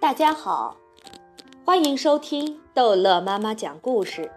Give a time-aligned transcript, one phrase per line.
[0.00, 0.78] 大家好，
[1.62, 4.32] 欢迎收听逗乐妈妈讲故事。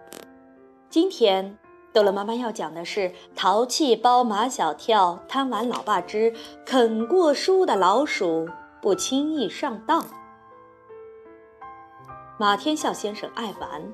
[0.90, 1.56] 今天
[1.90, 3.00] 逗乐妈妈要讲的是
[3.34, 6.34] 《淘气包马小跳贪玩老爸之
[6.66, 8.46] 啃过书的老鼠
[8.82, 10.02] 不轻易上当》。
[12.38, 13.90] 马天笑先生爱玩，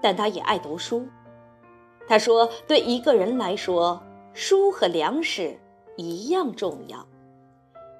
[0.00, 1.08] 但他也爱读书。
[2.06, 4.00] 他说：“对一个人来说，
[4.34, 5.58] 书和粮食
[5.96, 7.04] 一样重要。”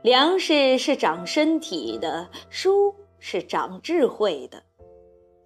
[0.03, 2.93] 粮食是长身体的，书
[3.25, 4.65] 是长智慧的，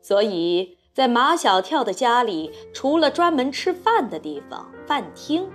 [0.01, 5.47] 所以在马小跳的家里，除了专门吃饭的地方——饭厅，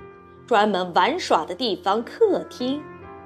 [0.46, 2.80] 专门玩耍的地方——客厅，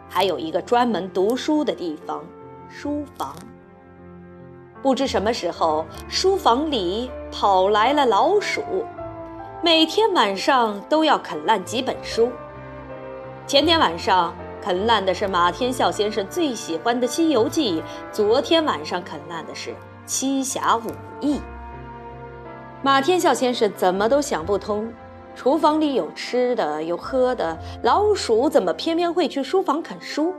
[0.10, 2.24] 还有一个专门读书的地方——
[2.72, 3.36] 书房。
[4.82, 8.64] 不知什么时候，书房里跑来了老鼠，
[9.62, 12.32] 每天晚上都要啃烂几本书。
[13.46, 14.34] 前天晚上。
[14.66, 17.80] 啃烂的是马天笑先生最喜欢的《西游记》，
[18.12, 19.70] 昨天晚上啃烂的是
[20.08, 20.90] 《七侠五
[21.22, 21.38] 义》。
[22.82, 24.92] 马天笑先生怎么都想不通，
[25.36, 30.34] 厨房里有吃的有喝的，老鼠怎么偏偏会去书房啃书？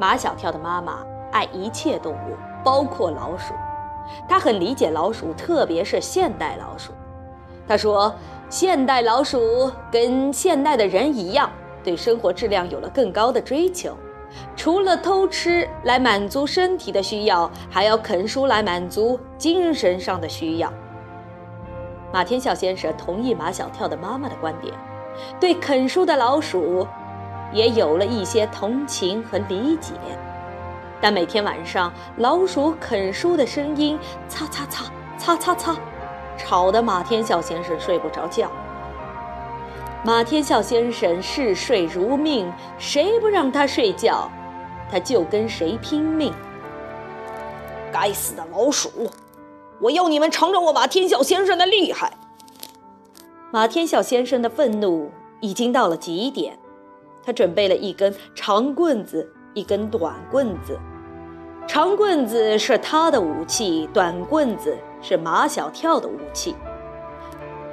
[0.00, 0.98] 马小跳的妈妈
[1.30, 3.54] 爱一切动物，包括老鼠，
[4.28, 6.90] 她很理解老鼠，特别是现代老鼠。
[7.68, 8.12] 她说
[8.50, 11.48] ：“现代老鼠跟现代的人一样。”
[11.86, 13.96] 对生活质量有了更高的追求，
[14.56, 20.72] 除了偷吃来满足身体的需要，还要啃书来满足精神上的需要。
[22.12, 24.74] 马天笑先生同意马小跳的妈妈的观点，
[25.38, 26.84] 对啃书的老鼠
[27.52, 29.92] 也有了一些同情和理解。
[31.00, 35.76] 但每天晚上老鼠啃书的声音，擦擦擦，擦擦擦，
[36.36, 38.50] 吵得马天笑先生睡不着觉。
[40.06, 44.30] 马天笑先生嗜睡如命，谁不让他睡觉，
[44.88, 46.32] 他就跟谁拼命。
[47.92, 48.88] 该死的老鼠！
[49.80, 52.12] 我要你们尝尝我马天笑先生的厉害。
[53.50, 55.10] 马天笑先生的愤怒
[55.40, 56.56] 已经到了极点，
[57.24, 60.78] 他准备了一根长棍子，一根短棍子。
[61.66, 66.54] 长棍子是他的武器，短棍子是马小跳的武器。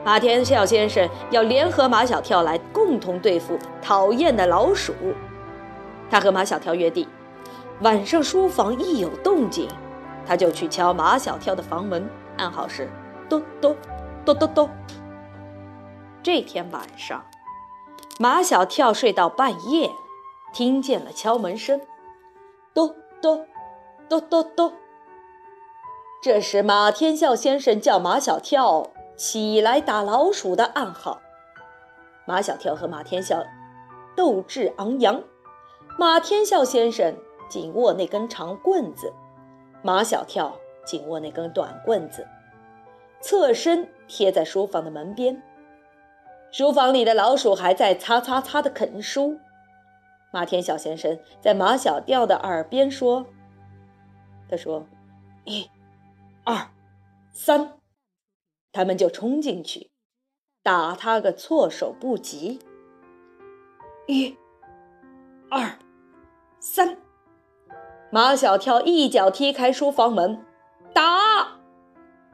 [0.05, 4.93] 马天笑先生要联合马小跳来共同对付讨厌的老鼠。
[6.09, 7.07] 他和马小跳约定，
[7.81, 9.67] 晚上书房一有动静，
[10.27, 12.89] 他就去敲马小跳的房门，暗号是
[13.29, 13.75] “咚咚
[14.25, 14.69] 咚咚咚”。
[16.21, 17.23] 这天晚上，
[18.19, 19.89] 马小跳睡到半夜，
[20.53, 21.79] 听见了敲门声
[22.75, 23.45] ，“咚咚
[24.09, 24.73] 咚咚咚”。
[26.21, 28.92] 这时，马天笑先生叫马小跳。
[29.15, 31.21] 起来打老鼠的暗号。
[32.25, 33.43] 马小跳和马天笑
[34.15, 35.21] 斗志昂扬，
[35.99, 37.15] 马天笑先生
[37.49, 39.13] 紧握那根长棍子，
[39.81, 42.27] 马小跳紧握那根短棍子，
[43.21, 45.43] 侧身贴在书房的门边。
[46.51, 49.39] 书房里的老鼠还在擦擦擦的啃书。
[50.31, 53.25] 马天笑先生在马小跳的耳边说
[54.49, 54.85] ：“他说，
[55.43, 55.69] 一、
[56.43, 56.69] 二、
[57.31, 57.73] 三。”
[58.73, 59.91] 他们就冲进去，
[60.63, 62.59] 打他个措手不及。
[64.07, 64.35] 一、
[65.49, 65.77] 二、
[66.59, 66.97] 三，
[68.11, 70.43] 马小跳一脚踢开书房门，
[70.91, 71.59] 打！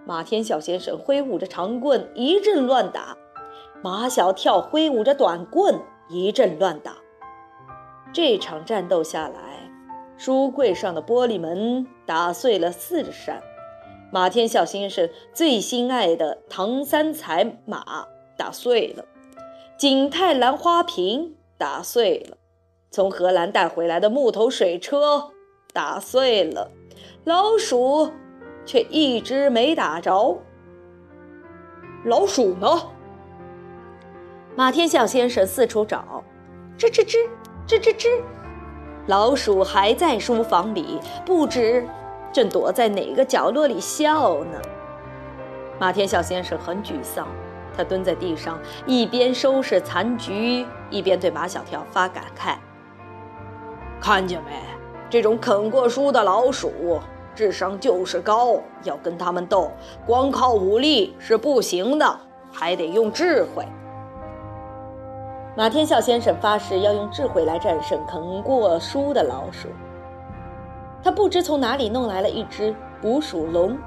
[0.05, 3.15] 马天笑先生挥舞着长棍一阵乱打，
[3.83, 6.95] 马小跳挥舞着短棍一阵乱打。
[8.11, 9.69] 这场战斗下来，
[10.17, 13.43] 书柜上的玻璃门打碎了四扇。
[14.11, 19.05] 马天笑先生最心爱的唐三彩马打碎了，
[19.77, 22.37] 景泰蓝花瓶打碎了，
[22.89, 25.31] 从荷兰带回来的木头水车
[25.73, 26.71] 打碎了，
[27.23, 28.11] 老鼠
[28.65, 30.39] 却一直没打着。
[32.05, 32.67] 老鼠呢？
[34.55, 36.23] 马天笑先生四处找，
[36.77, 37.17] 吱吱吱，
[37.67, 38.21] 吱吱吱，
[39.05, 41.87] 老鼠还在书房里，不知。
[42.31, 44.59] 正躲在哪个角落里笑呢？
[45.79, 47.27] 马天笑先生很沮丧，
[47.75, 52.55] 他蹲在地上，一边收拾残局，一边对马小跳发感慨
[54.01, 54.51] ：“看见没？
[55.09, 56.99] 这种啃过书的老鼠，
[57.33, 58.57] 智商就是高。
[58.83, 59.71] 要跟他们斗，
[60.05, 62.19] 光靠武力是不行的，
[62.51, 63.65] 还得用智慧。”
[65.57, 69.67] 马天笑先生发誓要用智慧来战胜啃过书的老鼠。
[71.03, 73.77] 他不知从哪里弄来了一只捕鼠笼，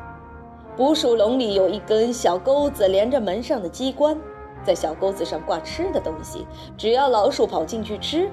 [0.76, 4.18] 捕鼠笼里有一根小钩子连着门上的机关，
[4.64, 8.30] 在小钩子上挂吃的东西，只要老鼠跑进去吃，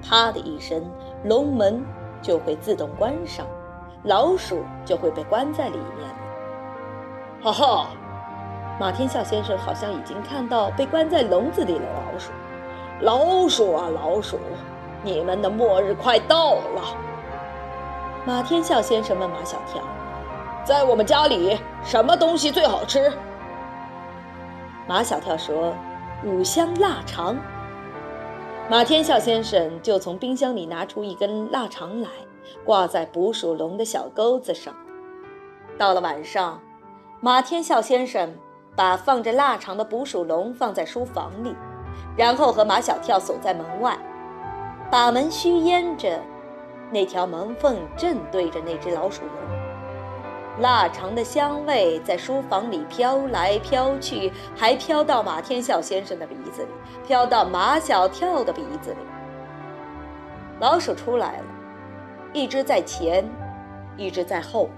[0.00, 0.82] 啪的一声，
[1.24, 1.84] 笼门
[2.20, 3.46] 就会自动关上。
[4.04, 6.08] 老鼠就会被关在里面。
[7.42, 7.86] 哈哈，
[8.80, 12.30] 马天笑先生好像已经看到被关在笼子里的老鼠。
[13.00, 14.38] 老鼠啊，老鼠，
[15.02, 16.96] 你们的末日快到了。
[18.24, 19.82] 马天笑先生问马小跳
[20.64, 23.12] ：“在我们家里，什么东西最好吃？”
[24.86, 25.74] 马小跳说
[26.24, 27.36] ：“五香腊肠。”
[28.70, 32.08] 马天笑先生就从冰箱里拿出一根腊肠来，
[32.64, 34.72] 挂在捕鼠笼的小钩子上。
[35.76, 36.60] 到了晚上，
[37.20, 38.32] 马天笑先生
[38.76, 41.56] 把放着腊肠的捕鼠笼放在书房里，
[42.16, 43.98] 然后和马小跳锁在门外，
[44.92, 46.20] 把门虚掩着，
[46.92, 50.60] 那条门缝正对着那只老鼠笼。
[50.60, 56.68] 腊肠的香味在书房里飘来飘去，还飘到马天笑先生的鼻子里，
[57.06, 58.98] 飘到马小跳的鼻子里。
[60.60, 61.44] 老鼠出来了，
[62.34, 63.24] 一只在前，
[63.96, 64.68] 一只在后，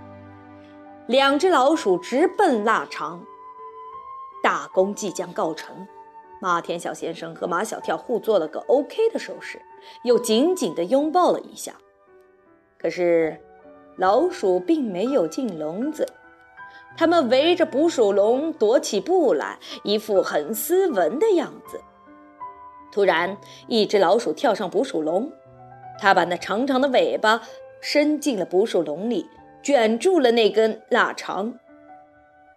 [1.09, 3.21] 两只老鼠直奔腊肠。
[4.45, 5.89] 大功即将告成，
[6.41, 9.61] 马天笑先生和马小跳互做了个 OK 的手势，
[10.05, 11.75] 又紧紧地拥抱了一下。
[12.85, 13.41] 可是。
[13.97, 16.09] 老鼠并没有进笼子，
[16.97, 21.81] 它们围着捕鼠笼踱起步来，一副很斯文的样子。
[22.91, 23.39] 突然，
[23.69, 25.31] 一只老鼠跳上捕鼠笼，
[26.01, 27.41] 它把那长长的尾巴
[27.81, 29.31] 伸进了捕鼠笼里，
[29.63, 31.55] 卷住了那根腊肠。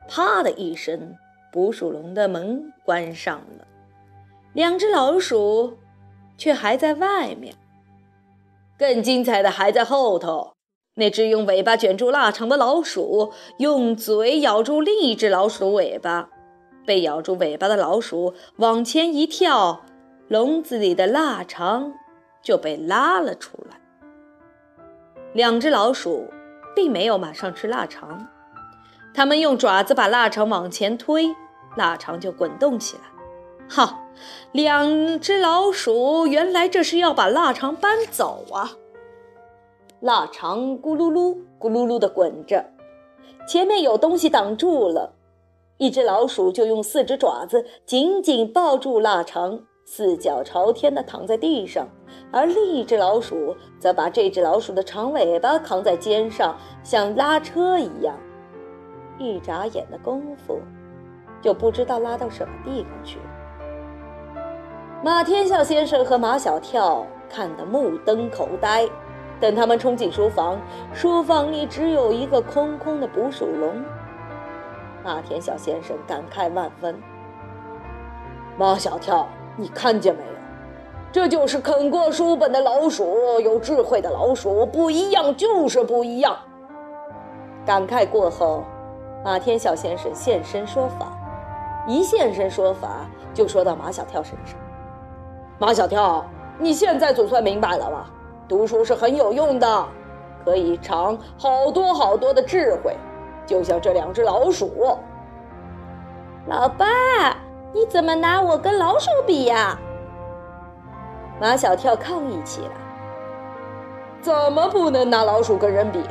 [0.08, 1.16] 啪的一声，
[1.52, 3.68] 捕鼠笼的门关上了，
[4.54, 5.78] 两只老鼠
[6.36, 7.54] 却还在外面。
[8.78, 10.54] 更精彩的还在后头。
[10.96, 16.30] 那只用尾巴卷住腊肠的老鼠，用嘴咬住另一只老鼠尾巴，
[16.86, 19.84] 被咬住尾巴的老鼠往前一跳，
[20.28, 21.94] 笼子里的腊肠
[22.42, 23.80] 就被拉了出来。
[25.34, 26.28] 两只老鼠
[26.76, 28.28] 并没有马上吃腊肠，
[29.14, 31.28] 它们用爪子把腊肠往前推，
[31.76, 33.04] 腊肠就滚动起来。
[33.70, 34.00] 哈，
[34.52, 38.72] 两只老鼠原来这是要把腊肠搬走啊！
[40.00, 42.66] 腊肠咕噜噜、咕噜噜地滚着，
[43.48, 45.14] 前面有东西挡住了。
[45.78, 51.86] 一只老鼠就用四只爪子紧紧抱住腊肠，四脚朝天地躺在地上；
[52.32, 58.16] 而另一只老鼠则把这只老鼠的长尾巴扛在肩上，像拉车一样。
[59.20, 60.60] 一眨眼的功夫，
[61.42, 63.37] 就不知道拉到什么地方去了。
[65.04, 68.88] 马天笑先生和马小跳看得目瞪口呆。
[69.40, 70.60] 等他们冲进书房，
[70.92, 73.84] 书房里只有一个空空的捕鼠笼。
[75.04, 77.00] 马天笑先生感慨万分
[78.58, 80.28] ：“马小跳，你看见没有？
[81.12, 86.36] 这就是啃过书本的老鼠，有智慧的老鼠，不一样就是不一样。”
[87.64, 88.64] 感慨过后，
[89.24, 91.16] 马天笑先生现身说法，
[91.86, 93.06] 一现身说法
[93.36, 94.58] 就说到马小跳身上。
[95.60, 96.24] 马小跳，
[96.60, 98.06] 你现在总算明白了吧？
[98.48, 99.86] 读书是很有用的，
[100.46, 102.96] 可以尝好多好多的智慧，
[103.46, 104.98] 就像这两只老鼠。
[106.46, 106.86] 老爸，
[107.74, 109.78] 你怎么拿我跟老鼠比呀？
[111.42, 112.72] 马小跳抗议起来。
[114.22, 116.04] 怎么不能拿老鼠跟人比？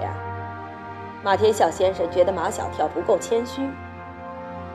[1.23, 3.69] 马天笑先生觉得马小跳不够谦虚。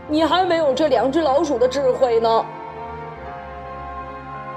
[0.07, 2.45] 你还没有这两只老鼠的智慧呢。